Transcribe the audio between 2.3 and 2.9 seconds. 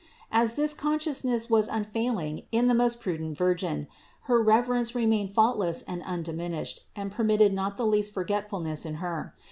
in the